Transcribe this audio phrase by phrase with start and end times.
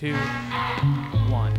[0.00, 0.14] two,
[1.28, 1.52] one.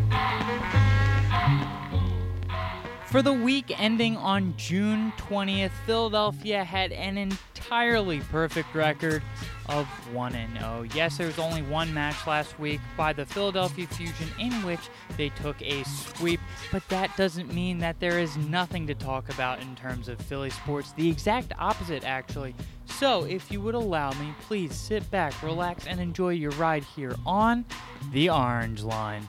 [3.05, 9.21] For the week ending on June 20th, Philadelphia had an entirely perfect record
[9.71, 10.85] of 1 0.
[10.93, 14.79] Yes, there was only one match last week by the Philadelphia Fusion in which
[15.17, 16.39] they took a sweep,
[16.71, 20.49] but that doesn't mean that there is nothing to talk about in terms of Philly
[20.49, 20.91] sports.
[20.93, 22.55] The exact opposite, actually.
[22.85, 27.15] So, if you would allow me, please sit back, relax, and enjoy your ride here
[27.25, 27.65] on
[28.11, 29.27] the Orange Line.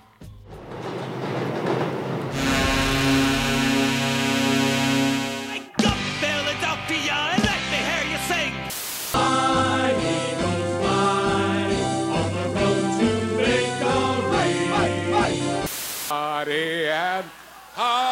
[16.48, 17.24] Had
[17.74, 18.11] high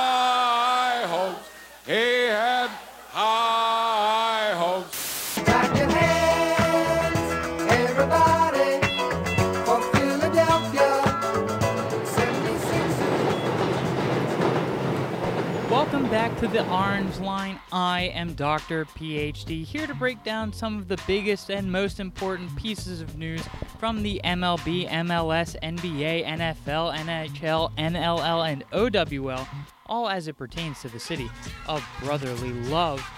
[15.70, 17.60] Welcome back to the Orange Line.
[17.70, 18.86] I am Dr.
[18.86, 23.40] PhD, here to break down some of the biggest and most important pieces of news
[23.78, 29.46] from the MLB, MLS, NBA, NFL, NHL, NLL, and OWL,
[29.86, 31.30] all as it pertains to the city
[31.68, 33.08] of brotherly love.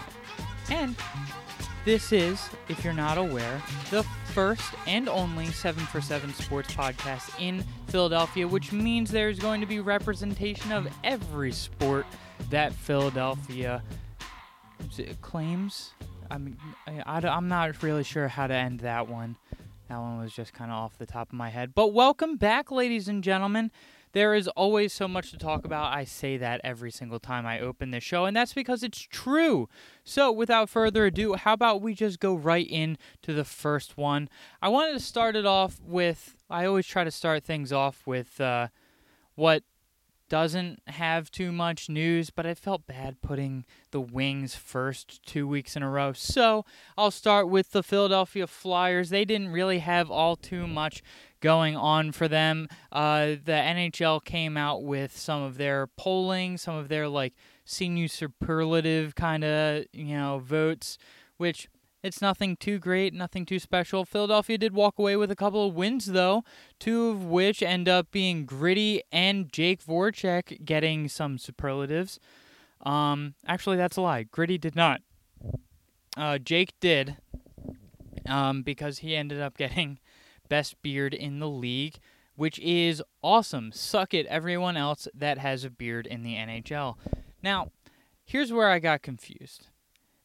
[0.71, 0.95] And
[1.87, 4.03] this is, if you're not aware, the
[4.35, 9.67] first and only 7 for 7 sports podcast in Philadelphia, which means there's going to
[9.67, 12.05] be representation of every sport
[12.51, 13.83] that Philadelphia
[15.21, 15.93] claims.
[16.31, 19.37] I mean, I, am not really sure how to end that one.
[19.89, 21.75] That one was just kind of off the top of my head.
[21.75, 23.71] But welcome back, ladies and gentlemen.
[24.13, 25.95] There is always so much to talk about.
[25.95, 29.69] I say that every single time I open the show, and that's because it's true.
[30.05, 34.29] So, without further ado, how about we just go right in to the first one?
[34.61, 36.37] I wanted to start it off with.
[36.51, 38.69] I always try to start things off with uh,
[39.35, 39.63] what
[40.33, 45.77] doesn't have too much news, but I felt bad putting the Wings first two weeks
[45.77, 46.15] in a row.
[46.15, 46.65] So
[46.97, 49.11] I'll start with the Philadelphia Flyers.
[49.11, 51.03] They didn't really have all too much
[51.41, 52.69] going on for them.
[52.91, 57.35] Uh, the NHL came out with some of their polling, some of their like
[57.67, 60.97] senior superlative kind of you know votes,
[61.37, 61.69] which
[62.03, 64.05] it's nothing too great, nothing too special.
[64.05, 66.45] Philadelphia did walk away with a couple of wins, though,
[66.81, 72.19] two of which end up being Gritty and Jake Voracek getting some superlatives.
[72.81, 74.25] Um, actually, that's a lie.
[74.25, 75.01] Gritty did not.
[76.17, 77.17] Uh, Jake did,
[78.27, 79.99] um, because he ended up getting
[80.49, 81.99] best beard in the league,
[82.35, 83.71] which is awesome.
[83.73, 86.97] Suck it, everyone else that has a beard in the NHL.
[87.43, 87.71] Now,
[88.25, 89.69] here's where I got confused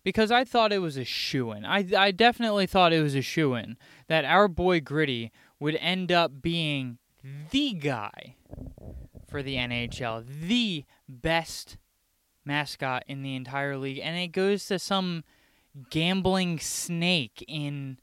[0.07, 1.66] because I thought it was a shoe in.
[1.66, 3.75] I, I definitely thought it was a shoe in
[4.07, 6.97] that our boy Gritty would end up being
[7.51, 8.38] the guy
[9.28, 11.75] for the NHL, the best
[12.45, 14.00] mascot in the entire league.
[14.01, 15.25] And it goes to some
[15.90, 18.00] gambling snake in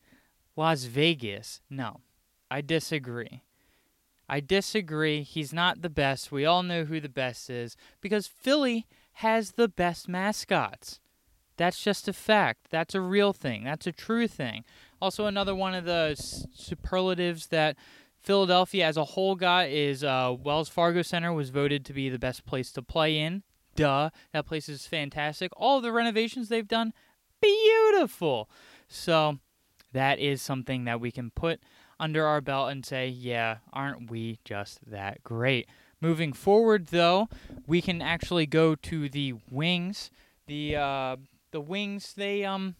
[0.56, 1.62] Las Vegas.
[1.70, 2.02] No,
[2.50, 3.44] I disagree.
[4.28, 5.22] I disagree.
[5.22, 6.30] He's not the best.
[6.30, 11.00] We all know who the best is because Philly has the best mascots.
[11.56, 12.68] That's just a fact.
[12.70, 13.64] That's a real thing.
[13.64, 14.64] That's a true thing.
[15.00, 16.14] Also, another one of the
[16.54, 17.76] superlatives that
[18.20, 22.18] Philadelphia as a whole got is uh, Wells Fargo Center was voted to be the
[22.18, 23.42] best place to play in.
[23.76, 24.10] Duh.
[24.32, 25.52] That place is fantastic.
[25.56, 26.92] All the renovations they've done,
[27.40, 28.48] beautiful.
[28.88, 29.38] So,
[29.92, 31.60] that is something that we can put
[32.00, 35.68] under our belt and say, yeah, aren't we just that great?
[36.00, 37.28] Moving forward, though,
[37.66, 40.10] we can actually go to the wings.
[40.46, 41.16] The uh,
[41.54, 42.74] the wings, they um,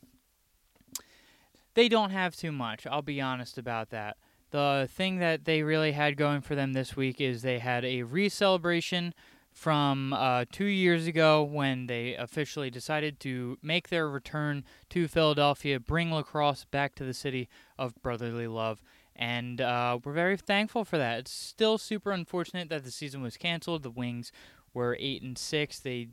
[1.74, 2.86] they don't have too much.
[2.86, 4.16] I'll be honest about that.
[4.50, 8.02] The thing that they really had going for them this week is they had a
[8.02, 9.14] re-celebration
[9.52, 15.78] from uh, two years ago when they officially decided to make their return to Philadelphia,
[15.78, 17.48] bring lacrosse back to the city
[17.78, 18.82] of brotherly love.
[19.14, 21.20] And uh, we're very thankful for that.
[21.20, 23.84] It's still super unfortunate that the season was canceled.
[23.84, 24.32] The Wings
[24.72, 25.78] were eight and six.
[25.78, 26.08] They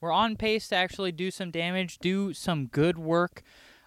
[0.00, 3.42] were on pace to actually do some damage, do some good work.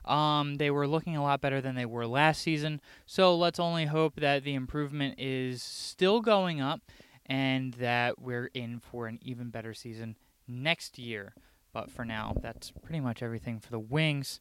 [0.05, 2.81] Um, they were looking a lot better than they were last season.
[3.05, 6.81] So let's only hope that the improvement is still going up
[7.25, 10.15] and that we're in for an even better season
[10.47, 11.33] next year.
[11.71, 14.39] But for now, that's pretty much everything for the Wings.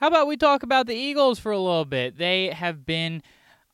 [0.00, 2.18] How about we talk about the Eagles for a little bit?
[2.18, 3.22] They have been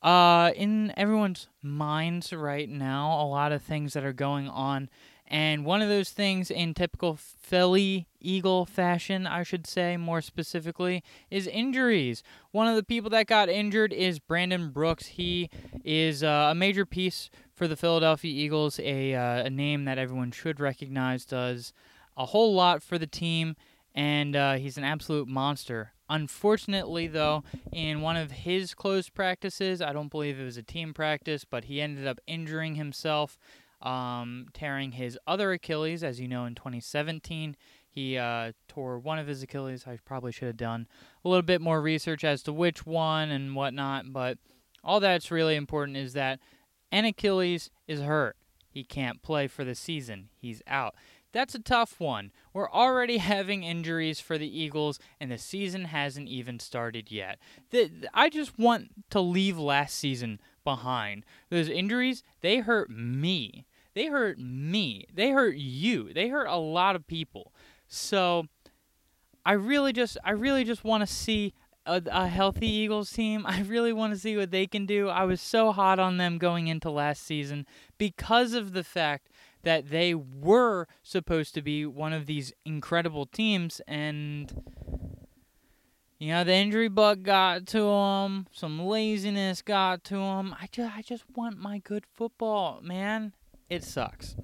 [0.01, 3.21] uh, in everyone's minds right now.
[3.21, 4.89] A lot of things that are going on,
[5.27, 11.03] And one of those things, in typical Philly Eagle fashion, I should say more specifically,
[11.31, 12.23] is injuries.
[12.51, 15.07] One of the people that got injured is Brandon Brooks.
[15.07, 15.49] He
[15.83, 20.31] is uh, a major piece for the Philadelphia Eagles, a, uh, a name that everyone
[20.31, 21.73] should recognize, does
[22.17, 23.57] a whole lot for the team,
[23.95, 25.93] and uh, he's an absolute monster.
[26.11, 30.93] Unfortunately, though, in one of his closed practices, I don't believe it was a team
[30.93, 33.39] practice, but he ended up injuring himself,
[33.85, 36.03] um, tearing his other Achilles.
[36.03, 37.57] As you know, in 2017,
[37.89, 39.85] he uh, tore one of his Achilles.
[39.87, 40.89] I probably should have done
[41.25, 44.39] a little bit more research as to which one and whatnot, but
[44.83, 46.41] all that's really important is that
[46.91, 48.37] an Achilles is hurt.
[48.69, 50.31] He can't play for the season.
[50.35, 50.95] He's out.
[51.33, 52.31] That's a tough one.
[52.53, 57.39] We're already having injuries for the Eagles, and the season hasn't even started yet.
[57.71, 61.25] The, I just want to leave last season behind.
[61.51, 63.67] Those injuries, they hurt me.
[63.95, 65.07] They hurt me.
[65.13, 66.13] They hurt you.
[66.13, 67.53] They hurt a lot of people.
[67.87, 68.47] So
[69.47, 71.55] I really just I really just want to see
[71.87, 73.45] a, a healthy Eagles team.
[73.49, 75.09] I really want to see what they can do.
[75.09, 77.67] I was so hot on them going into last season
[77.99, 79.29] because of the fact
[79.63, 84.63] that they were supposed to be one of these incredible teams and
[86.19, 90.97] you know the injury bug got to them some laziness got to them i just
[90.97, 93.33] i just want my good football man
[93.69, 94.37] it sucks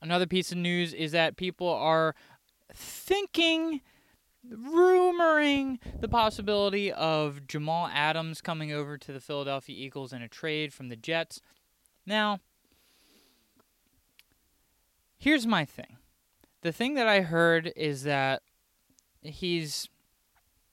[0.00, 2.14] another piece of news is that people are
[2.72, 3.80] thinking
[4.50, 10.72] rumoring the possibility of Jamal Adams coming over to the Philadelphia Eagles in a trade
[10.72, 11.40] from the Jets.
[12.06, 12.40] Now,
[15.18, 15.98] here's my thing.
[16.62, 18.42] The thing that I heard is that
[19.22, 19.88] he's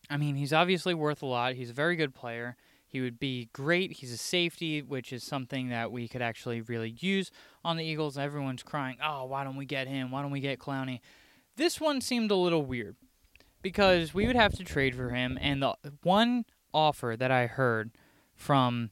[0.08, 1.56] I mean, he's obviously worth a lot.
[1.56, 2.56] He's a very good player.
[2.96, 3.92] He would be great.
[3.92, 7.30] He's a safety, which is something that we could actually really use
[7.62, 8.18] on the Eagles.
[8.18, 10.12] Everyone's crying, "Oh, why don't we get him?
[10.12, 11.02] Why don't we get Clowney?"
[11.58, 12.96] This one seemed a little weird
[13.62, 17.92] because we would have to trade for him and the one offer that I heard
[18.34, 18.92] from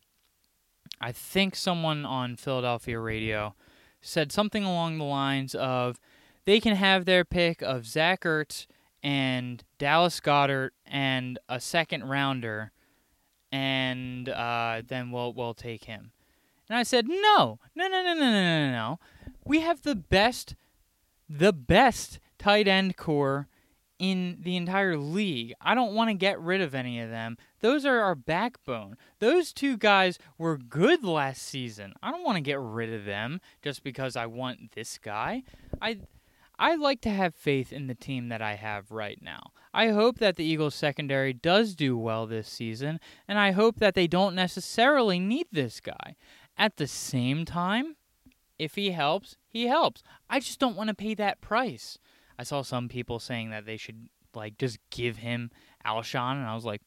[0.99, 3.55] I think someone on Philadelphia radio
[4.01, 5.97] said something along the lines of
[6.43, 8.67] they can have their pick of Zach Ertz
[9.01, 12.73] and Dallas Goedert and a second rounder,
[13.53, 16.11] and uh, then we'll we'll take him.
[16.69, 18.99] And I said, no, no, no, no, no, no, no, no.
[19.45, 20.55] We have the best,
[21.29, 23.47] the best tight end corps
[23.99, 25.53] in the entire league.
[25.61, 27.37] I don't want to get rid of any of them.
[27.59, 28.97] Those are our backbone.
[29.19, 31.93] Those two guys were good last season.
[32.01, 35.43] I don't want to get rid of them just because I want this guy.
[35.79, 35.99] I
[36.57, 39.51] I like to have faith in the team that I have right now.
[39.73, 43.95] I hope that the Eagles secondary does do well this season, and I hope that
[43.95, 46.15] they don't necessarily need this guy.
[46.57, 47.95] At the same time,
[48.59, 50.03] if he helps, he helps.
[50.29, 51.97] I just don't want to pay that price.
[52.37, 55.49] I saw some people saying that they should like just give him
[55.85, 56.81] Alshon, and I was like,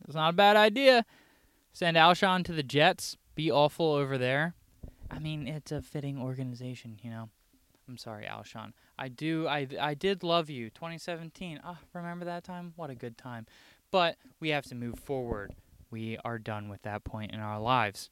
[0.00, 1.04] that's not a bad idea.
[1.72, 4.54] Send Alshon to the Jets, be awful over there.
[5.10, 7.30] I mean, it's a fitting organization, you know.
[7.88, 8.72] I'm sorry, Alshon.
[8.98, 9.48] I do.
[9.48, 10.70] I I did love you.
[10.70, 11.60] 2017.
[11.64, 12.72] Ah, remember that time?
[12.76, 13.46] What a good time.
[13.90, 15.54] But we have to move forward.
[15.90, 18.10] We are done with that point in our lives.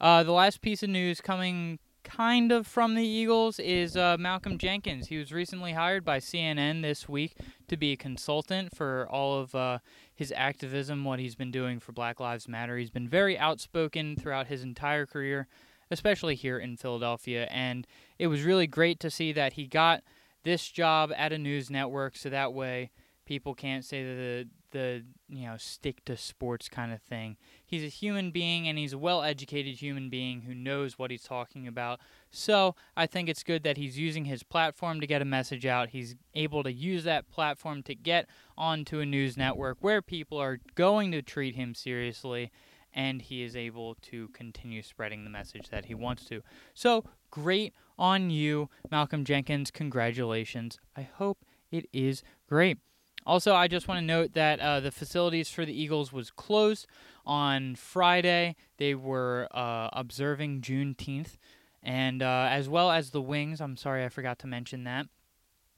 [0.00, 4.58] Uh, the last piece of news coming kind of from the Eagles is uh, Malcolm
[4.58, 5.08] Jenkins.
[5.08, 7.36] He was recently hired by CNN this week
[7.68, 9.78] to be a consultant for all of uh,
[10.14, 12.78] his activism, what he's been doing for Black Lives Matter.
[12.78, 15.46] He's been very outspoken throughout his entire career,
[15.90, 17.46] especially here in Philadelphia.
[17.50, 17.86] And
[18.18, 20.02] it was really great to see that he got
[20.44, 22.90] this job at a news network so that way
[23.26, 27.36] people can't say the the you know stick to sports kind of thing.
[27.64, 31.66] He's a human being and he's a well-educated human being who knows what he's talking
[31.66, 32.00] about.
[32.30, 35.90] So, I think it's good that he's using his platform to get a message out.
[35.90, 40.60] He's able to use that platform to get onto a news network where people are
[40.74, 42.50] going to treat him seriously
[42.94, 46.42] and he is able to continue spreading the message that he wants to.
[46.74, 49.70] So, great on you, Malcolm Jenkins.
[49.70, 50.78] Congratulations.
[50.96, 52.78] I hope it is great.
[53.26, 56.86] Also, I just want to note that uh, the facilities for the Eagles was closed
[57.26, 58.56] on Friday.
[58.78, 61.36] They were uh, observing Juneteenth,
[61.82, 63.60] and uh, as well as the Wings.
[63.60, 65.06] I'm sorry, I forgot to mention that.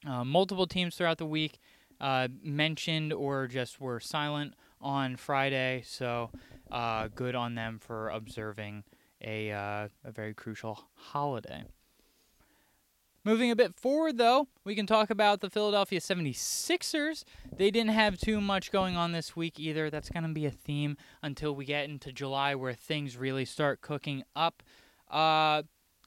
[0.07, 1.59] Uh, multiple teams throughout the week
[1.99, 6.29] uh, mentioned or just were silent on Friday, so
[6.73, 8.83] uh, good on them for observing
[9.23, 11.63] a a very crucial holiday.
[13.25, 17.23] Moving a bit forward, though, we can talk about the Philadelphia 76ers.
[17.55, 19.89] They didn't have too much going on this week either.
[19.89, 23.79] That's going to be a theme until we get into July where things really start
[23.79, 24.61] cooking up.
[25.09, 25.63] Uh,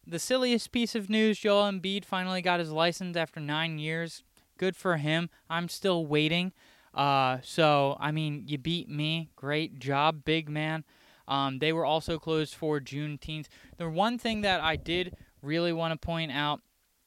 [0.07, 4.23] the silliest piece of news: Joel Embiid finally got his license after nine years.
[4.59, 5.31] Good for him.
[5.49, 6.53] I'm still waiting.
[6.97, 9.29] Uh, so I mean, you beat me.
[9.37, 10.85] Great job, big man.
[11.29, 13.47] Um, they were also closed for Juneteenth.
[13.77, 16.61] The one thing that I did really want to point out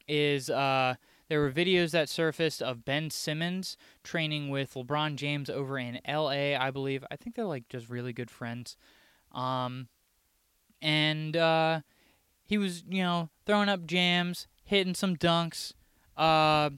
[0.08, 0.96] is uh,
[1.30, 6.56] there were videos that surfaced of Ben Simmons training with LeBron James over in L.A.
[6.56, 7.04] I believe.
[7.10, 8.76] I think they're like just really good friends.
[9.32, 9.88] Um,
[10.82, 11.82] and uh,
[12.44, 15.74] he was, you know, throwing up jams, hitting some dunks.
[16.18, 16.72] Uh,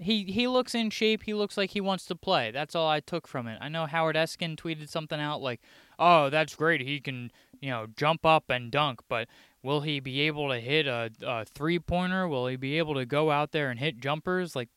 [0.00, 1.22] he he looks in shape.
[1.24, 2.50] He looks like he wants to play.
[2.50, 3.58] That's all I took from it.
[3.60, 5.60] I know Howard Eskin tweeted something out like,
[5.98, 6.80] "Oh, that's great.
[6.80, 9.28] He can, you know, jump up and dunk, but
[9.62, 12.28] will he be able to hit a, a three pointer?
[12.28, 14.54] Will he be able to go out there and hit jumpers?
[14.54, 14.68] Like,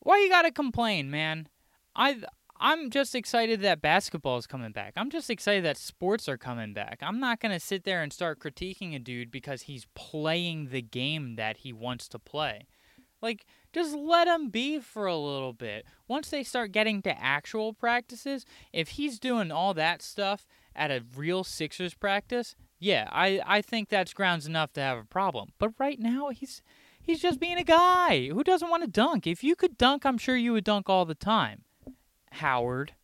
[0.00, 1.48] why you gotta complain, man?
[1.94, 2.22] I
[2.58, 4.92] I'm just excited that basketball is coming back.
[4.96, 6.98] I'm just excited that sports are coming back.
[7.02, 11.36] I'm not gonna sit there and start critiquing a dude because he's playing the game
[11.36, 12.66] that he wants to play.
[13.22, 15.86] Like, just let him be for a little bit.
[16.08, 21.04] Once they start getting to actual practices, if he's doing all that stuff at a
[21.16, 25.50] real Sixers practice, yeah, I, I think that's grounds enough to have a problem.
[25.58, 26.62] But right now, he's
[27.00, 29.26] he's just being a guy who doesn't want to dunk.
[29.26, 31.62] If you could dunk, I'm sure you would dunk all the time.
[32.32, 32.94] Howard,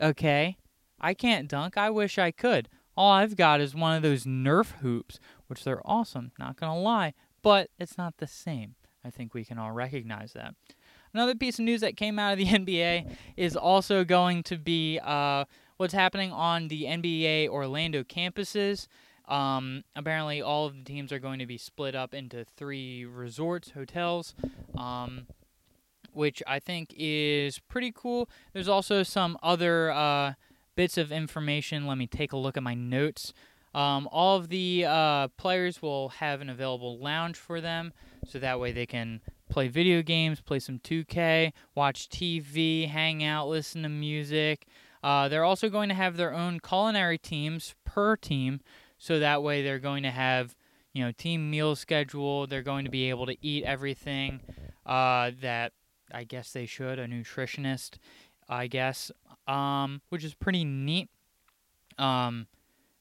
[0.00, 0.58] okay?
[1.00, 1.76] I can't dunk.
[1.76, 2.68] I wish I could.
[2.96, 7.14] All I've got is one of those Nerf hoops, which they're awesome, not gonna lie,
[7.42, 8.74] but it's not the same.
[9.06, 10.54] I think we can all recognize that.
[11.14, 14.98] Another piece of news that came out of the NBA is also going to be
[15.02, 15.44] uh,
[15.76, 18.88] what's happening on the NBA Orlando campuses.
[19.28, 23.70] Um, apparently, all of the teams are going to be split up into three resorts,
[23.70, 24.34] hotels,
[24.76, 25.26] um,
[26.12, 28.28] which I think is pretty cool.
[28.52, 30.34] There's also some other uh,
[30.74, 31.86] bits of information.
[31.86, 33.32] Let me take a look at my notes.
[33.76, 37.92] Um, all of the uh, players will have an available lounge for them,
[38.26, 43.48] so that way they can play video games, play some 2K, watch TV, hang out,
[43.48, 44.66] listen to music.
[45.02, 48.60] Uh, they're also going to have their own culinary teams per team,
[48.96, 50.56] so that way they're going to have
[50.94, 52.46] you know team meal schedule.
[52.46, 54.40] They're going to be able to eat everything
[54.86, 55.72] uh, that
[56.10, 56.98] I guess they should.
[56.98, 57.98] A nutritionist,
[58.48, 59.12] I guess,
[59.46, 61.10] um, which is pretty neat.
[61.98, 62.46] Um,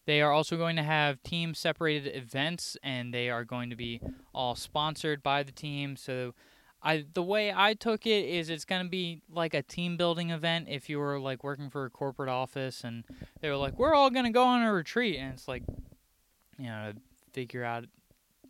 [0.05, 4.01] they are also going to have team separated events, and they are going to be
[4.33, 5.95] all sponsored by the team.
[5.95, 6.33] So,
[6.83, 10.29] I the way I took it is it's going to be like a team building
[10.29, 10.67] event.
[10.69, 13.03] If you were like working for a corporate office, and
[13.41, 15.63] they were like, "We're all going to go on a retreat," and it's like,
[16.59, 17.01] you know, to
[17.33, 17.85] figure out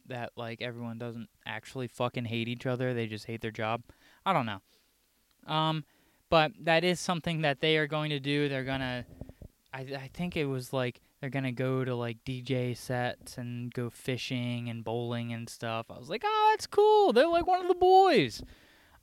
[0.07, 3.83] that like everyone doesn't actually fucking hate each other; they just hate their job.
[4.25, 4.59] I don't know.
[5.47, 5.85] Um,
[6.29, 8.49] but that is something that they are going to do.
[8.49, 9.05] They're gonna.
[9.73, 13.89] I I think it was like they're gonna go to like DJ sets and go
[13.89, 15.87] fishing and bowling and stuff.
[15.89, 17.13] I was like, oh, that's cool.
[17.13, 18.43] They're like one of the boys.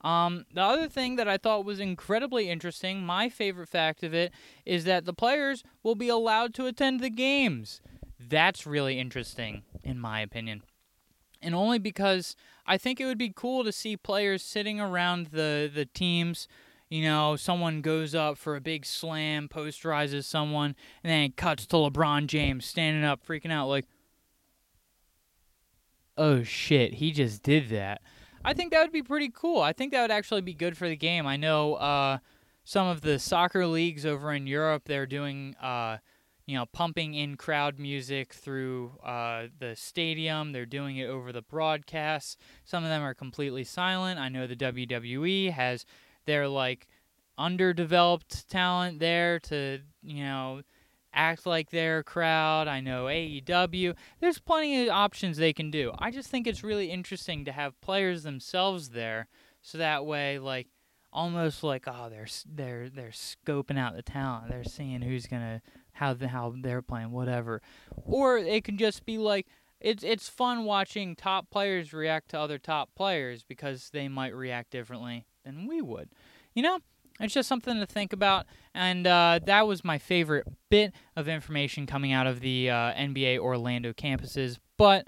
[0.01, 4.33] Um, the other thing that I thought was incredibly interesting, my favorite fact of it,
[4.65, 7.81] is that the players will be allowed to attend the games.
[8.19, 10.63] That's really interesting, in my opinion.
[11.41, 15.71] And only because I think it would be cool to see players sitting around the,
[15.73, 16.47] the teams
[16.93, 21.65] you know, someone goes up for a big slam, posterizes someone, and then it cuts
[21.65, 23.87] to LeBron James standing up, freaking out, like,
[26.19, 28.03] oh shit, he just did that.
[28.45, 29.59] I think that would be pretty cool.
[29.59, 31.25] I think that would actually be good for the game.
[31.25, 32.19] I know uh,
[32.63, 35.97] some of the soccer leagues over in Europe, they're doing, uh,
[36.45, 40.51] you know, pumping in crowd music through uh, the stadium.
[40.51, 42.37] They're doing it over the broadcasts.
[42.63, 44.19] Some of them are completely silent.
[44.19, 45.87] I know the WWE has
[46.25, 46.87] their like
[47.37, 50.61] underdeveloped talent there to you know
[51.13, 52.67] act like their crowd.
[52.67, 53.95] I know AEW.
[54.19, 55.91] There's plenty of options they can do.
[55.99, 59.27] I just think it's really interesting to have players themselves there,
[59.61, 60.67] so that way, like,
[61.11, 64.49] almost like oh, they're they're they're scoping out the talent.
[64.49, 65.61] They're seeing who's gonna
[65.93, 67.61] how the, how they're playing, whatever.
[67.95, 69.47] Or it can just be like.
[69.79, 74.69] It's it's fun watching top players react to other top players because they might react
[74.69, 76.09] differently than we would.
[76.53, 76.79] You know,
[77.19, 78.45] it's just something to think about.
[78.73, 83.39] And uh, that was my favorite bit of information coming out of the uh, NBA
[83.39, 84.57] Orlando campuses.
[84.77, 85.07] But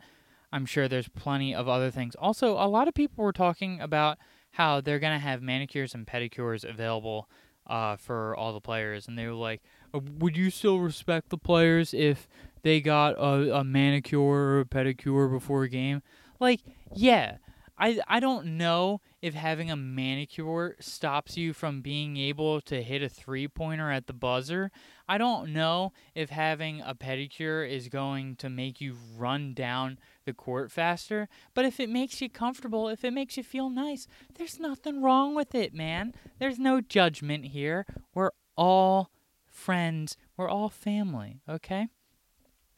[0.51, 2.15] I'm sure there's plenty of other things.
[2.15, 4.17] Also, a lot of people were talking about
[4.51, 7.29] how they're going to have manicures and pedicures available
[7.67, 9.07] uh, for all the players.
[9.07, 9.61] And they were like,
[9.93, 12.27] "Uh, Would you still respect the players if
[12.61, 16.01] they got a, a manicure or a pedicure before a game?
[16.39, 16.61] Like,
[16.93, 17.37] yeah.
[17.77, 23.01] I I don't know if having a manicure stops you from being able to hit
[23.01, 24.71] a three pointer at the buzzer.
[25.07, 30.33] I don't know if having a pedicure is going to make you run down the
[30.33, 34.59] court faster, but if it makes you comfortable, if it makes you feel nice, there's
[34.59, 36.13] nothing wrong with it, man.
[36.39, 37.85] There's no judgment here.
[38.13, 39.11] We're all
[39.45, 40.17] friends.
[40.37, 41.87] We're all family, okay?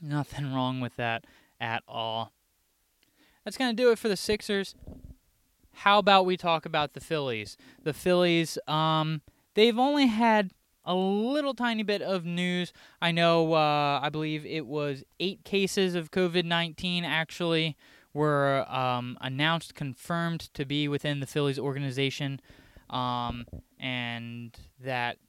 [0.02, 1.26] Nothing wrong with that
[1.60, 2.34] at all.
[3.48, 4.76] That's going to do it for the Sixers.
[5.72, 7.56] How about we talk about the Phillies?
[7.82, 9.22] The Phillies, um,
[9.54, 10.52] they've only had
[10.84, 12.74] a little tiny bit of news.
[13.02, 17.78] I know, uh, I believe it was eight cases of COVID 19 actually
[18.14, 22.42] were um, announced, confirmed to be within the Phillies organization.
[22.90, 23.46] Um,
[23.80, 25.20] and that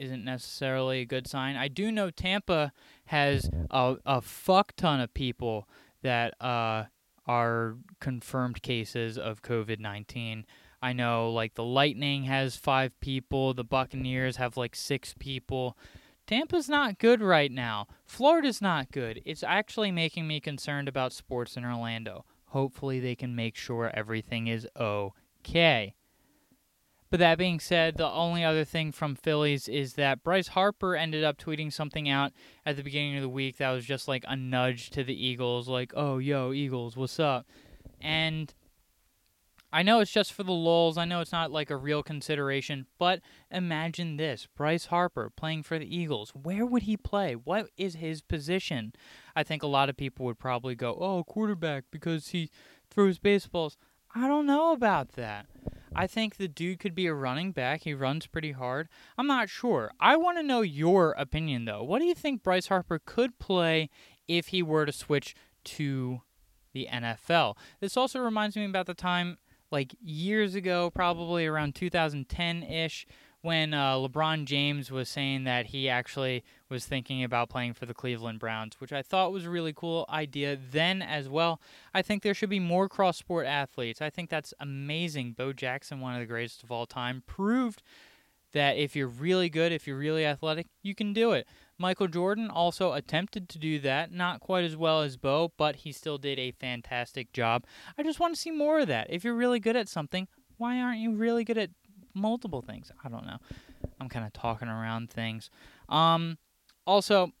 [0.00, 1.54] isn't necessarily a good sign.
[1.54, 2.72] I do know Tampa
[3.04, 5.68] has a, a fuck ton of people
[6.02, 6.86] that uh,
[7.26, 10.44] are confirmed cases of COVID 19.
[10.82, 15.78] I know, like, the Lightning has five people, the Buccaneers have like six people.
[16.26, 17.86] Tampa's not good right now.
[18.04, 19.20] Florida's not good.
[19.24, 22.24] It's actually making me concerned about sports in Orlando.
[22.46, 25.94] Hopefully, they can make sure everything is okay.
[27.14, 31.22] But that being said, the only other thing from Phillies is that Bryce Harper ended
[31.22, 32.32] up tweeting something out
[32.66, 35.68] at the beginning of the week that was just like a nudge to the Eagles,
[35.68, 37.46] like, oh, yo, Eagles, what's up?
[38.00, 38.52] And
[39.72, 40.98] I know it's just for the lulz.
[40.98, 45.78] I know it's not like a real consideration, but imagine this Bryce Harper playing for
[45.78, 46.32] the Eagles.
[46.34, 47.34] Where would he play?
[47.34, 48.92] What is his position?
[49.36, 52.50] I think a lot of people would probably go, oh, quarterback, because he
[52.90, 53.76] throws baseballs.
[54.14, 55.46] I don't know about that.
[55.96, 57.82] I think the dude could be a running back.
[57.82, 58.88] He runs pretty hard.
[59.16, 59.92] I'm not sure.
[60.00, 61.82] I want to know your opinion, though.
[61.82, 63.90] What do you think Bryce Harper could play
[64.26, 66.22] if he were to switch to
[66.72, 67.56] the NFL?
[67.80, 69.38] This also reminds me about the time,
[69.70, 73.06] like years ago, probably around 2010 ish,
[73.44, 77.92] when uh, LeBron James was saying that he actually was thinking about playing for the
[77.92, 81.60] Cleveland Browns, which I thought was a really cool idea then as well.
[81.92, 84.00] I think there should be more cross sport athletes.
[84.00, 85.34] I think that's amazing.
[85.36, 87.82] Bo Jackson, one of the greatest of all time, proved
[88.54, 91.46] that if you're really good, if you're really athletic, you can do it.
[91.76, 95.92] Michael Jordan also attempted to do that, not quite as well as Bo, but he
[95.92, 97.66] still did a fantastic job.
[97.98, 99.08] I just want to see more of that.
[99.10, 101.70] If you're really good at something, why aren't you really good at
[102.14, 102.90] multiple things.
[103.04, 103.38] I don't know.
[104.00, 105.50] I'm kind of talking around things.
[105.88, 106.38] Um,
[106.86, 107.32] also,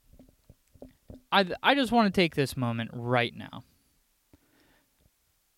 [1.32, 3.64] I I just want to take this moment right now.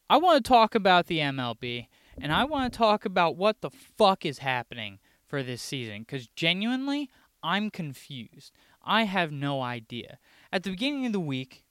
[0.08, 1.88] I want to talk about the MLB,
[2.20, 6.00] and I want to talk about what the fuck is happening for this season.
[6.00, 7.10] Because genuinely,
[7.42, 8.52] I'm confused.
[8.84, 10.18] I have no idea.
[10.52, 11.64] At the beginning of the week,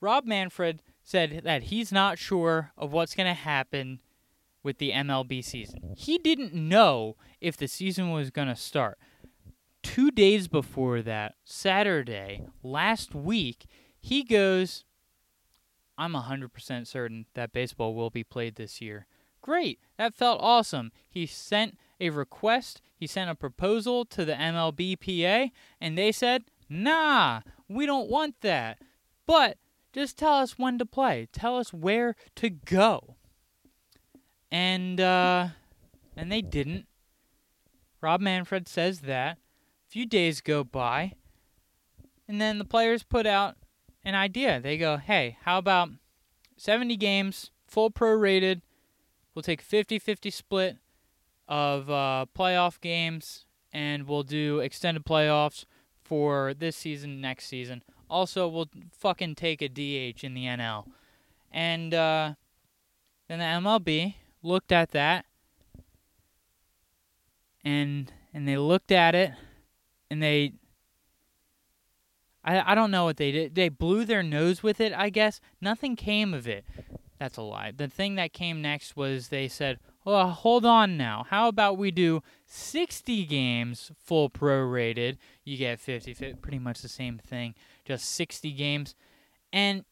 [0.00, 4.00] Rob Manfred said that he's not sure of what's going to happen
[4.68, 5.94] with the MLB season.
[5.96, 8.98] He didn't know if the season was going to start.
[9.82, 13.64] Two days before that, Saturday, last week,
[13.98, 14.84] he goes,
[15.96, 19.06] I'm 100% certain that baseball will be played this year.
[19.40, 19.80] Great.
[19.96, 20.92] That felt awesome.
[21.08, 25.50] He sent a request, he sent a proposal to the MLBPA,
[25.80, 28.82] and they said, nah, we don't want that.
[29.26, 29.56] But
[29.94, 33.14] just tell us when to play, tell us where to go
[34.50, 35.48] and uh,
[36.16, 36.86] and they didn't.
[38.00, 39.36] Rob Manfred says that.
[39.36, 41.14] A few days go by,
[42.26, 43.56] and then the players put out
[44.04, 44.60] an idea.
[44.60, 45.90] They go, "Hey, how about
[46.56, 48.60] 70 games, full prorated?
[49.34, 50.76] We'll take 50-50 split
[51.46, 55.64] of uh, playoff games, and we'll do extended playoffs
[56.02, 57.82] for this season, next season.
[58.10, 60.86] Also, we'll fucking take a DH in the NL."
[61.50, 62.34] And uh,
[63.28, 65.26] then the MLB looked at that
[67.64, 69.32] and and they looked at it
[70.10, 70.52] and they
[72.44, 73.54] I I don't know what they did.
[73.54, 75.40] They blew their nose with it, I guess.
[75.60, 76.64] Nothing came of it.
[77.18, 77.72] That's a lie.
[77.76, 81.26] The thing that came next was they said, "Well, hold on now.
[81.28, 85.18] How about we do 60 games full prorated?
[85.44, 88.94] You get 50, pretty much the same thing, just 60 games."
[89.52, 89.84] And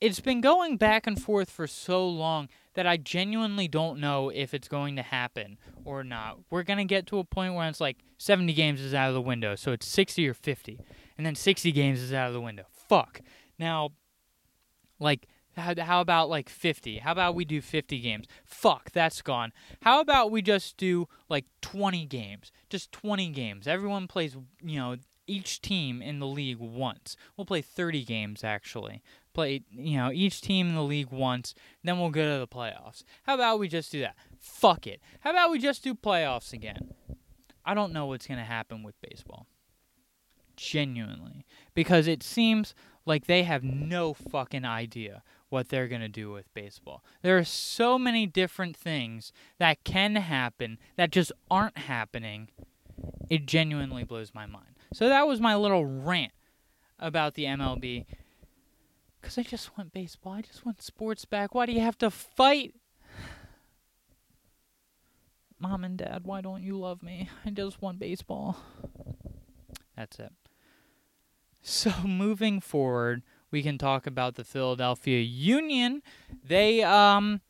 [0.00, 4.54] it's been going back and forth for so long that I genuinely don't know if
[4.54, 6.38] it's going to happen or not.
[6.50, 9.14] We're going to get to a point where it's like 70 games is out of
[9.14, 10.78] the window, so it's 60 or 50.
[11.16, 12.64] And then 60 games is out of the window.
[12.70, 13.20] Fuck.
[13.58, 13.90] Now,
[15.00, 16.98] like, how, about like 50?
[16.98, 18.26] How about we do 50 games?
[18.44, 19.52] Fuck, that's gone.
[19.82, 22.52] How about we just do like 20 games?
[22.70, 23.66] Just 20 games.
[23.66, 24.96] Everyone plays, you know,
[25.28, 27.16] each team in the league once.
[27.36, 29.02] We'll play 30 games actually.
[29.34, 33.04] Play, you know, each team in the league once, then we'll go to the playoffs.
[33.22, 34.16] How about we just do that?
[34.38, 35.00] Fuck it.
[35.20, 36.94] How about we just do playoffs again?
[37.64, 39.46] I don't know what's going to happen with baseball.
[40.56, 41.46] Genuinely.
[41.74, 46.52] Because it seems like they have no fucking idea what they're going to do with
[46.54, 47.04] baseball.
[47.22, 52.48] There are so many different things that can happen that just aren't happening.
[53.30, 54.77] It genuinely blows my mind.
[54.92, 56.32] So that was my little rant
[56.98, 58.06] about the MLB.
[59.20, 60.32] Because I just want baseball.
[60.34, 61.54] I just want sports back.
[61.54, 62.74] Why do you have to fight?
[65.60, 67.28] Mom and Dad, why don't you love me?
[67.44, 68.56] I just want baseball.
[69.96, 70.32] That's it.
[71.62, 76.02] So moving forward, we can talk about the Philadelphia Union.
[76.44, 77.40] They um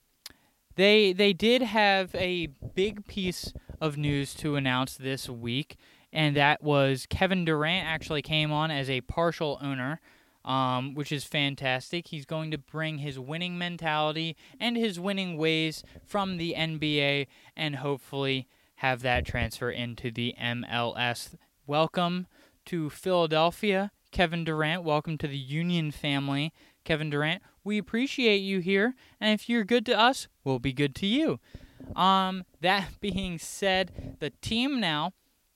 [0.76, 5.76] they they did have a big piece of news to announce this week,
[6.12, 10.00] and that was Kevin Durant actually came on as a partial owner.
[10.44, 12.06] Um, which is fantastic.
[12.06, 17.76] He's going to bring his winning mentality and his winning ways from the NBA and
[17.76, 21.34] hopefully have that transfer into the MLS.
[21.66, 22.28] Welcome
[22.66, 24.84] to Philadelphia, Kevin Durant.
[24.84, 26.52] Welcome to the Union family,
[26.84, 27.42] Kevin Durant.
[27.64, 31.40] We appreciate you here, and if you're good to us, we'll be good to you.
[31.96, 35.12] Um, that being said, the team now,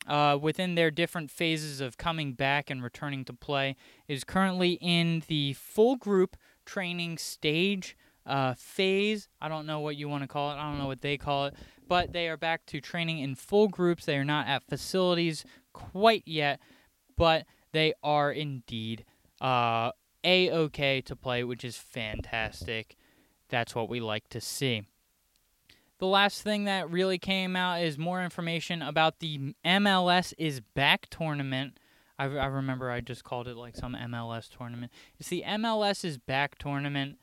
[0.06, 3.76] uh, within their different phases of coming back and returning to play,
[4.08, 9.28] is currently in the full group training stage uh, phase.
[9.40, 10.54] I don't know what you want to call it.
[10.54, 11.54] I don't know what they call it,
[11.88, 14.04] but they are back to training in full groups.
[14.04, 16.60] They are not at facilities quite yet,
[17.16, 19.04] but they are indeed
[19.40, 19.90] uh,
[20.24, 22.96] a okay to play, which is fantastic.
[23.48, 24.82] That's what we like to see.
[26.02, 31.06] The last thing that really came out is more information about the MLS is back
[31.10, 31.78] tournament.
[32.18, 34.90] I, I remember I just called it like some MLS tournament.
[35.20, 37.20] It's the MLS is back tournament.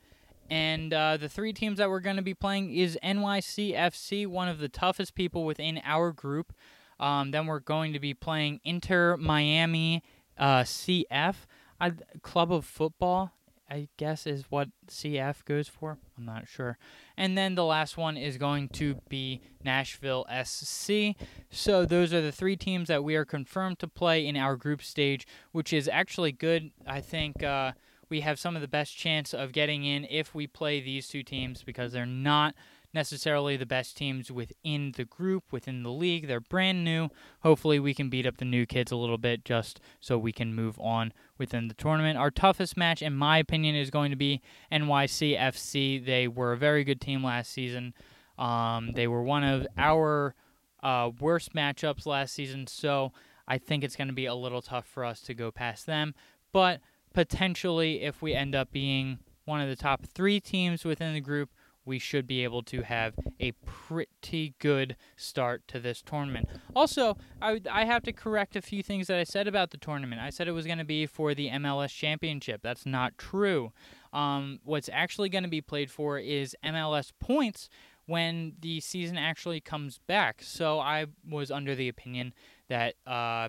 [0.48, 4.60] And uh, the three teams that we're going to be playing is NYCFC, one of
[4.60, 6.54] the toughest people within our group.
[6.98, 10.02] Um, then we're going to be playing Inter Miami
[10.38, 11.34] uh, CF,
[11.78, 13.32] I, Club of Football,
[13.70, 15.98] I guess is what CF goes for.
[16.18, 16.76] I'm not sure.
[17.16, 21.14] And then the last one is going to be Nashville SC.
[21.50, 24.82] So those are the three teams that we are confirmed to play in our group
[24.82, 26.72] stage, which is actually good.
[26.84, 27.72] I think uh,
[28.08, 31.22] we have some of the best chance of getting in if we play these two
[31.22, 32.54] teams because they're not
[32.92, 36.26] necessarily the best teams within the group, within the league.
[36.26, 37.08] They're brand new.
[37.42, 40.54] Hopefully, we can beat up the new kids a little bit just so we can
[40.54, 42.16] move on within the tournament.
[42.16, 46.04] Our toughest match, in my opinion, is going to be NYCFC.
[46.04, 47.94] They were a very good team last season.
[48.38, 50.36] Um, they were one of our
[50.82, 53.12] uh, worst matchups last season, so
[53.48, 56.14] I think it's going to be a little tough for us to go past them.
[56.52, 56.80] But
[57.12, 61.50] potentially, if we end up being one of the top three teams within the group,
[61.90, 66.48] we should be able to have a pretty good start to this tournament.
[66.76, 70.22] Also, I, I have to correct a few things that I said about the tournament.
[70.22, 72.60] I said it was going to be for the MLS Championship.
[72.62, 73.72] That's not true.
[74.12, 77.68] Um, what's actually going to be played for is MLS points
[78.06, 80.42] when the season actually comes back.
[80.44, 82.34] So I was under the opinion
[82.68, 83.48] that uh,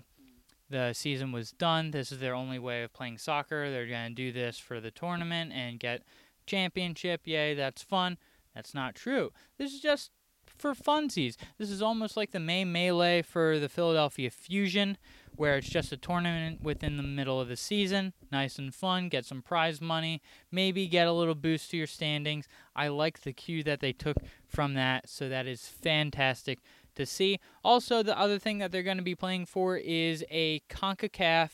[0.68, 1.92] the season was done.
[1.92, 3.70] This is their only way of playing soccer.
[3.70, 6.02] They're going to do this for the tournament and get
[6.44, 7.20] championship.
[7.24, 8.18] Yay, that's fun.
[8.54, 9.30] That's not true.
[9.58, 10.10] This is just
[10.58, 11.36] for funsies.
[11.58, 14.98] This is almost like the May Melee for the Philadelphia Fusion,
[15.36, 18.12] where it's just a tournament within the middle of the season.
[18.30, 19.08] Nice and fun.
[19.08, 20.20] Get some prize money.
[20.50, 22.46] Maybe get a little boost to your standings.
[22.76, 26.60] I like the cue that they took from that, so that is fantastic
[26.94, 27.38] to see.
[27.64, 31.50] Also, the other thing that they're going to be playing for is a CONCACAF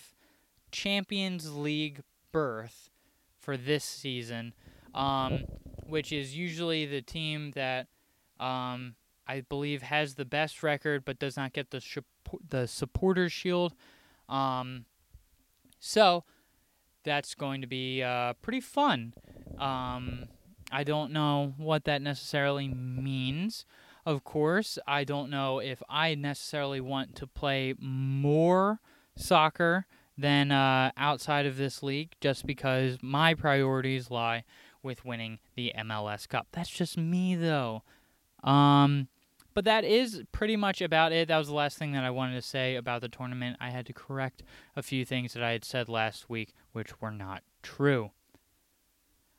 [0.70, 2.90] Champions League berth
[3.40, 4.52] for this season,
[4.94, 5.44] um,
[5.88, 7.88] which is usually the team that
[8.38, 8.94] um,
[9.26, 11.98] I believe has the best record but does not get the sh-
[12.48, 13.74] the supporters shield.
[14.28, 14.84] Um,
[15.80, 16.24] so
[17.04, 19.14] that's going to be uh, pretty fun.
[19.58, 20.28] Um,
[20.70, 23.64] I don't know what that necessarily means.
[24.04, 28.80] Of course, I don't know if I necessarily want to play more
[29.16, 34.44] soccer than uh, outside of this league, just because my priorities lie
[34.82, 36.48] with winning the MLS Cup.
[36.52, 37.82] That's just me, though.
[38.42, 39.08] Um,
[39.54, 41.28] but that is pretty much about it.
[41.28, 43.56] That was the last thing that I wanted to say about the tournament.
[43.60, 44.42] I had to correct
[44.76, 48.12] a few things that I had said last week, which were not true.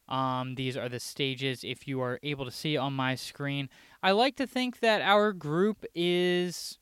[0.10, 3.69] Um, these are the stages if you are able to see on my screen.
[4.02, 6.80] I like to think that our group is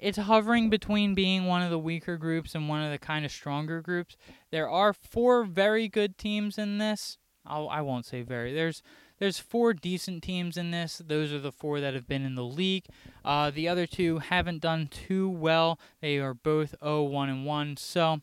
[0.00, 3.30] it's hovering between being one of the weaker groups and one of the kind of
[3.30, 4.16] stronger groups.
[4.50, 7.18] There are four very good teams in this.
[7.46, 8.52] I'll, I won't say very.
[8.52, 8.82] There's
[9.18, 11.02] there's four decent teams in this.
[11.04, 12.86] Those are the four that have been in the league.
[13.24, 15.78] Uh, the other two haven't done too well.
[16.00, 17.76] They are both 0-1 and 1.
[17.76, 18.22] So,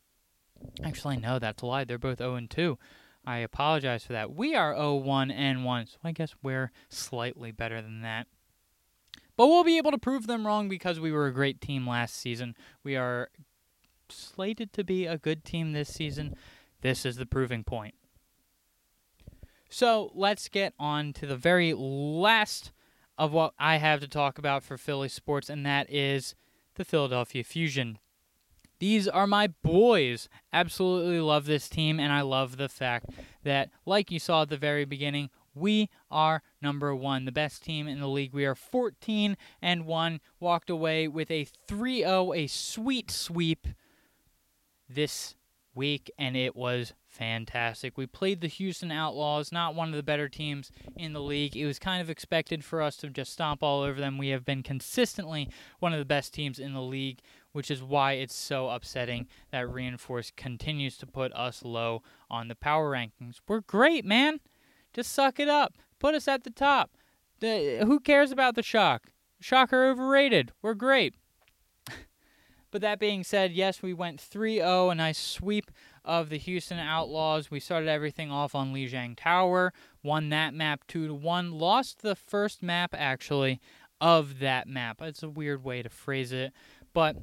[0.84, 1.84] actually, no, that's a lie.
[1.84, 2.80] They're both 0 and 2.
[3.27, 4.34] I apologize for that.
[4.34, 5.86] We are 0-1 and 1.
[5.86, 8.25] So I guess we're slightly better than that.
[9.36, 12.15] But we'll be able to prove them wrong because we were a great team last
[12.15, 12.56] season.
[12.84, 13.30] We are
[14.10, 16.36] slated to be a good team this season.
[16.82, 17.93] This is the proving point.
[19.69, 22.71] So let's get on to the very last
[23.17, 26.36] of what I have to talk about for Philly sports, and that is
[26.75, 27.97] the Philadelphia Fusion.
[28.80, 30.30] These are my boys.
[30.53, 33.10] Absolutely love this team, and I love the fact
[33.43, 37.88] that, like you saw at the very beginning, we are number one, the best team
[37.88, 38.34] in the league.
[38.34, 43.67] We are 14 and 1, walked away with a 3 0, a sweet sweep
[44.88, 45.36] this
[45.73, 47.97] week, and it was fantastic.
[47.97, 51.58] We played the Houston Outlaws, not one of the better teams in the league.
[51.58, 54.17] It was kind of expected for us to just stomp all over them.
[54.17, 55.49] We have been consistently
[55.80, 57.19] one of the best teams in the league,
[57.53, 62.56] which is why it's so upsetting that Reinforce continues to put us low on the
[62.56, 63.39] power rankings.
[63.47, 64.39] We're great, man.
[64.93, 65.73] Just suck it up.
[65.99, 66.91] Put us at the top.
[67.39, 69.08] The, who cares about the shock?
[69.39, 70.51] Shock are overrated.
[70.62, 71.15] We're great.
[72.71, 75.71] but that being said, yes, we went 3 0, a nice sweep
[76.07, 77.51] of the Houston Outlaws.
[77.51, 82.15] We started everything off on Lijiang Tower, won that map 2 to 1, lost the
[82.15, 83.59] first map actually
[83.99, 85.01] of that map.
[85.01, 86.53] It's a weird way to phrase it,
[86.93, 87.17] but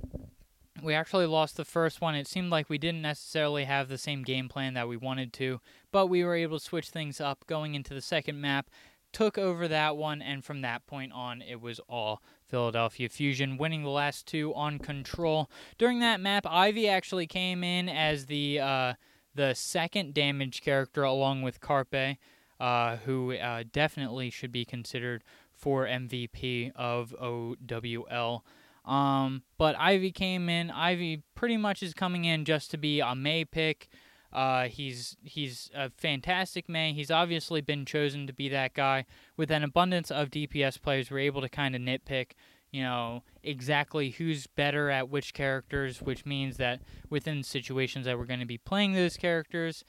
[0.82, 2.14] we actually lost the first one.
[2.14, 5.60] It seemed like we didn't necessarily have the same game plan that we wanted to,
[5.90, 8.68] but we were able to switch things up going into the second map.
[9.12, 13.82] Took over that one, and from that point on, it was all Philadelphia Fusion, winning
[13.82, 15.50] the last two on control.
[15.78, 18.94] During that map, Ivy actually came in as the uh,
[19.34, 22.18] the second damage character, along with Carpe,
[22.60, 28.44] uh, who uh, definitely should be considered for MVP of OWL.
[28.84, 30.70] Um, but Ivy came in.
[30.70, 33.88] Ivy pretty much is coming in just to be a Mei pick.
[34.34, 36.94] Uh, he's he's a fantastic man.
[36.94, 39.06] He's obviously been chosen to be that guy.
[39.36, 42.32] With an abundance of DPS players, we're able to kind of nitpick,
[42.72, 48.24] you know, exactly who's better at which characters, which means that within situations that we're
[48.24, 49.84] going to be playing those characters,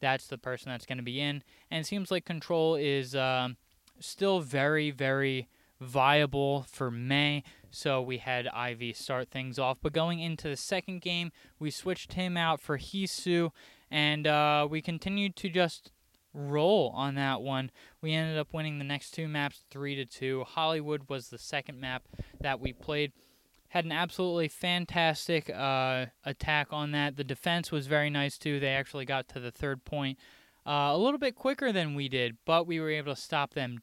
[0.00, 1.42] that's the person that's going to be in.
[1.70, 3.58] And it seems like Control is um,
[3.98, 5.46] still very, very
[5.80, 7.42] viable for Mei.
[7.70, 9.78] So we had Ivy start things off.
[9.82, 13.50] But going into the second game, we switched him out for Heesu,
[13.90, 15.90] and uh, we continued to just
[16.32, 17.70] roll on that one.
[18.00, 20.44] We ended up winning the next two maps three to two.
[20.46, 22.04] Hollywood was the second map
[22.40, 23.12] that we played.
[23.68, 27.16] Had an absolutely fantastic uh, attack on that.
[27.16, 28.58] The defense was very nice too.
[28.58, 30.18] They actually got to the third point
[30.66, 33.82] uh, a little bit quicker than we did, but we were able to stop them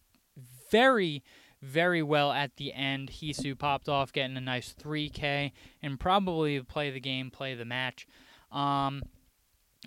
[0.69, 1.23] very,
[1.61, 3.09] very well at the end.
[3.09, 8.07] Heesu popped off, getting a nice 3K, and probably play the game, play the match.
[8.51, 9.03] Um,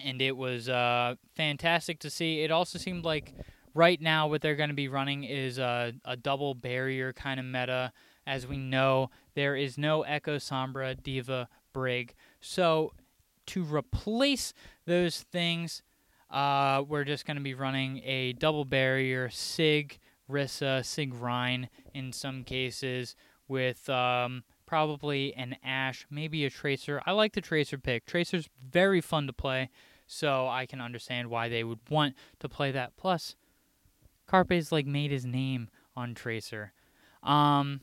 [0.02, 2.42] and it was uh, fantastic to see.
[2.42, 3.34] It also seemed like
[3.74, 7.46] right now what they're going to be running is a, a double barrier kind of
[7.46, 7.92] meta.
[8.26, 12.14] As we know, there is no Echo Sombra D.Va Brig.
[12.40, 12.92] So
[13.46, 14.52] to replace
[14.86, 15.82] those things,
[16.30, 19.98] uh, we're just going to be running a double barrier Sig
[20.30, 23.16] Orisa, Sig Rein in some cases,
[23.48, 27.02] with um, probably an Ash, maybe a Tracer.
[27.04, 28.06] I like the Tracer pick.
[28.06, 29.68] Tracer's very fun to play,
[30.06, 32.96] so I can understand why they would want to play that.
[32.96, 33.34] Plus,
[34.28, 36.72] Carpe's like made his name on Tracer.
[37.24, 37.80] Um,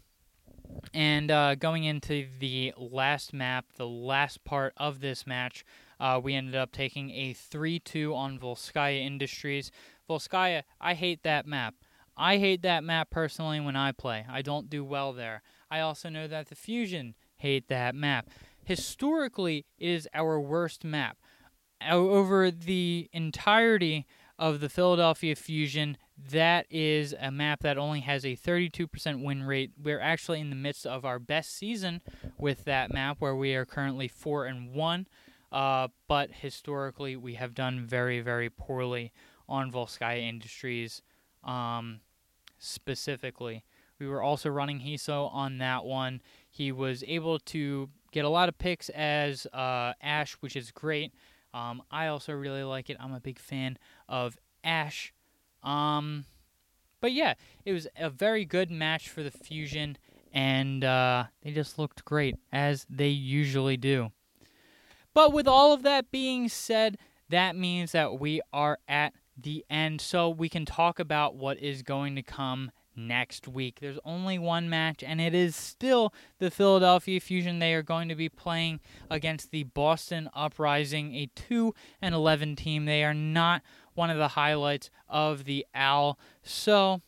[0.94, 5.66] and uh, going into the last map, the last part of this match,
[6.00, 9.72] uh, we ended up taking a 3 2 on Volskaya Industries.
[10.10, 11.76] Volskaya, I hate that map.
[12.16, 14.26] I hate that map personally when I play.
[14.30, 15.44] I don't do well there.
[15.70, 18.30] I also know that the Fusion hate that map.
[18.64, 21.18] Historically, it is our worst map.
[21.88, 24.06] Over the entirety
[24.40, 25.98] of the Philadelphia Fusion,
[26.32, 29.72] that is a map that only has a 32% win rate.
[29.82, 32.02] We're actually in the midst of our best season
[32.38, 35.08] with that map, where we are currently four and one.
[35.52, 39.14] Uh, but historically, we have done very, very poorly
[39.48, 41.02] on Volskaya Industries
[41.44, 42.00] um,
[42.58, 43.64] specifically.
[44.00, 46.22] We were also running Heesu on that one.
[46.50, 51.14] He was able to get a lot of picks as uh, Ash, which is great.
[51.54, 52.98] Um, I also really like it.
[53.00, 55.14] I'm a big fan of Ash.
[55.64, 56.26] Um,
[57.02, 57.34] but yeah,
[57.66, 59.98] it was a very good match for the Fusion,
[60.32, 64.12] and uh, they just looked great as they usually do.
[65.14, 66.98] But with all of that being said,
[67.30, 71.82] that means that we are at the end, so we can talk about what is
[71.82, 73.80] going to come next week.
[73.80, 77.60] There's only one match, and it is still the Philadelphia Fusion.
[77.60, 78.80] They are going to be playing
[79.10, 82.86] against the Boston Uprising, a 2 and 11 team.
[82.86, 83.62] They are not
[83.94, 87.02] one of the highlights of the Owl, so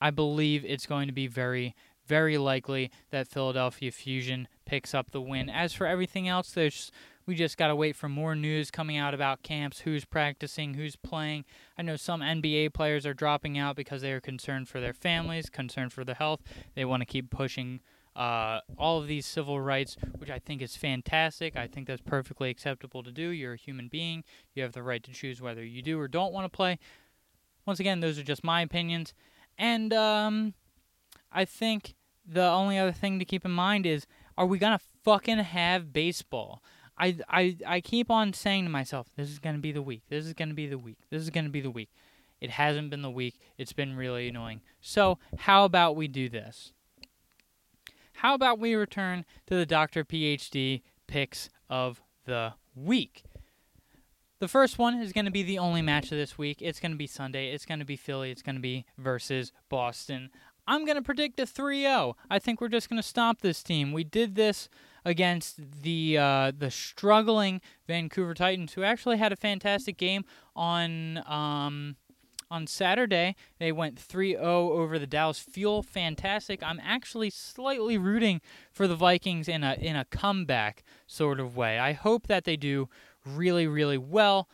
[0.00, 1.74] I believe it's going to be very,
[2.06, 5.48] very likely that Philadelphia Fusion picks up the win.
[5.48, 6.90] As for everything else, there's
[7.26, 10.96] we just got to wait for more news coming out about camps, who's practicing, who's
[10.96, 11.44] playing.
[11.78, 15.48] I know some NBA players are dropping out because they are concerned for their families,
[15.48, 16.40] concerned for their health.
[16.74, 17.80] They want to keep pushing
[18.14, 21.56] uh, all of these civil rights, which I think is fantastic.
[21.56, 23.28] I think that's perfectly acceptable to do.
[23.28, 24.24] You're a human being.
[24.54, 26.78] You have the right to choose whether you do or don't want to play.
[27.64, 29.14] Once again, those are just my opinions.
[29.56, 30.54] And um,
[31.30, 31.94] I think
[32.26, 34.06] the only other thing to keep in mind is
[34.36, 36.62] are we going to fucking have baseball?
[36.98, 40.02] I, I, I keep on saying to myself, this is to be the week.
[40.08, 40.98] This is to be the week.
[41.10, 41.90] This is to be the week.
[42.40, 43.38] It hasn't been the week.
[43.56, 44.62] It's been really annoying.
[44.80, 46.72] So, how about we do this?
[48.14, 53.24] How about we return to the Docter PhD picks of the week?
[54.40, 56.60] The first one is going to be the only match of this week.
[56.60, 57.52] It's going to be Sunday.
[57.52, 58.32] It's going to be Philly.
[58.32, 60.30] It's going to be versus Boston.
[60.66, 62.16] I'm going to predict a 3 0.
[62.28, 63.92] I think we're just going to stop this team.
[63.92, 64.68] We did this
[65.04, 71.96] against the uh, the struggling Vancouver Titans, who actually had a fantastic game on um,
[72.50, 73.34] on Saturday.
[73.58, 75.82] They went 3-0 over the Dallas Fuel.
[75.82, 76.62] Fantastic.
[76.62, 81.78] I'm actually slightly rooting for the Vikings in a in a comeback sort of way.
[81.78, 82.88] I hope that they do
[83.24, 84.48] really really well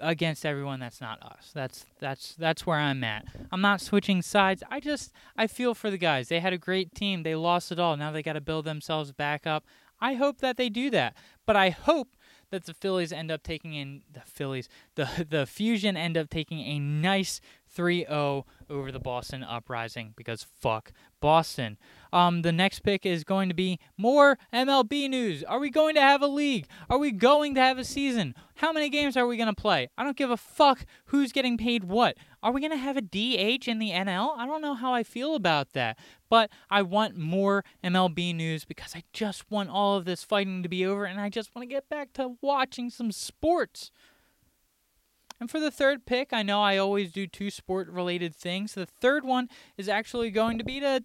[0.00, 1.50] against everyone that's not us.
[1.54, 3.26] That's that's that's where I'm at.
[3.50, 4.62] I'm not switching sides.
[4.70, 6.28] I just I feel for the guys.
[6.28, 7.22] They had a great team.
[7.22, 7.96] They lost it all.
[7.96, 9.64] Now they got to build themselves back up.
[10.00, 11.16] I hope that they do that.
[11.46, 12.16] But I hope
[12.50, 16.60] that the Phillies end up taking in the Phillies, the the Fusion end up taking
[16.60, 17.40] a nice
[17.74, 21.78] 3-0 over the Boston Uprising because fuck Boston.
[22.12, 25.42] Um, the next pick is going to be more MLB news.
[25.44, 26.66] Are we going to have a league?
[26.88, 28.34] Are we going to have a season?
[28.56, 29.88] How many games are we going to play?
[29.98, 32.16] I don't give a fuck who's getting paid what.
[32.42, 34.38] Are we going to have a DH in the NL?
[34.38, 35.98] I don't know how I feel about that.
[36.30, 40.68] But I want more MLB news because I just want all of this fighting to
[40.68, 43.90] be over and I just want to get back to watching some sports.
[45.40, 48.74] And for the third pick, I know I always do two sport related things.
[48.74, 51.04] The third one is actually going to be to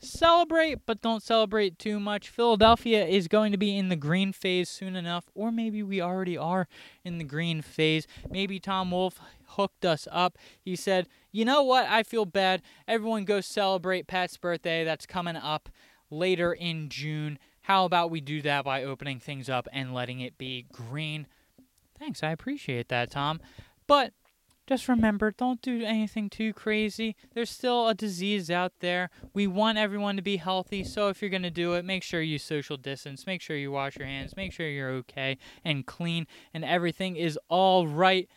[0.00, 2.28] celebrate, but don't celebrate too much.
[2.28, 6.36] Philadelphia is going to be in the green phase soon enough, or maybe we already
[6.36, 6.68] are
[7.04, 8.06] in the green phase.
[8.30, 10.38] Maybe Tom Wolf hooked us up.
[10.60, 11.86] He said, You know what?
[11.88, 12.62] I feel bad.
[12.86, 14.84] Everyone go celebrate Pat's birthday.
[14.84, 15.68] That's coming up
[16.10, 17.38] later in June.
[17.62, 21.26] How about we do that by opening things up and letting it be green?
[21.98, 23.40] Thanks, I appreciate that, Tom.
[23.88, 24.12] But
[24.68, 27.16] just remember, don't do anything too crazy.
[27.34, 29.08] There's still a disease out there.
[29.32, 32.20] We want everyone to be healthy, so if you're going to do it, make sure
[32.20, 36.26] you social distance, make sure you wash your hands, make sure you're okay and clean,
[36.52, 38.28] and everything is all right.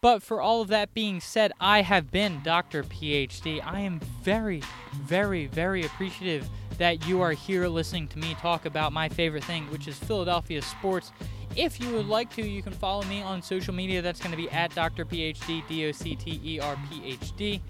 [0.00, 3.60] But for all of that being said, I have been Docter PhD.
[3.62, 4.62] I am very,
[4.94, 9.64] very, very appreciative that you are here listening to me talk about my favorite thing,
[9.70, 11.12] which is Philadelphia sports.
[11.56, 14.02] If you would like to, you can follow me on social media.
[14.02, 17.34] That's going to be at Docter PhD, D O C T E R P H
[17.36, 17.62] D.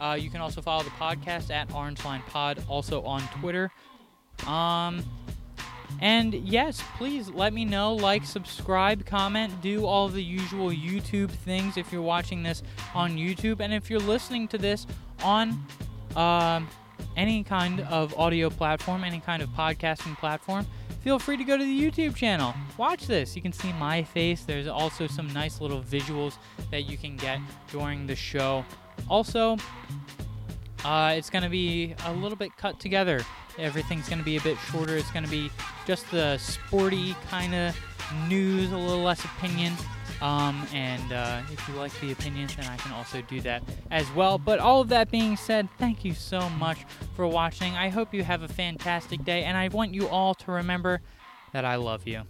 [0.00, 3.70] Uh, you can also follow the podcast at Orange Line Pod, also on Twitter.
[4.46, 5.02] Um,
[6.00, 11.76] and yes, please let me know, like, subscribe, comment, do all the usual YouTube things
[11.76, 12.62] if you're watching this
[12.94, 13.60] on YouTube.
[13.60, 14.86] And if you're listening to this
[15.22, 15.64] on
[16.16, 16.68] um,
[17.16, 20.66] any kind of audio platform, any kind of podcasting platform,
[21.04, 22.54] feel free to go to the YouTube channel.
[22.78, 23.36] Watch this.
[23.36, 24.44] You can see my face.
[24.44, 26.38] There's also some nice little visuals
[26.70, 27.40] that you can get
[27.70, 28.64] during the show.
[29.10, 29.58] Also,
[30.82, 33.20] uh, it's going to be a little bit cut together.
[33.58, 34.96] Everything's going to be a bit shorter.
[34.96, 35.50] It's going to be
[35.86, 37.76] just the sporty kind of
[38.26, 39.74] news, a little less opinion.
[40.22, 44.10] Um, and uh, if you like the opinions, then I can also do that as
[44.12, 44.38] well.
[44.38, 46.78] But all of that being said, thank you so much
[47.14, 47.74] for watching.
[47.74, 51.00] I hope you have a fantastic day, and I want you all to remember
[51.52, 52.22] that I love you.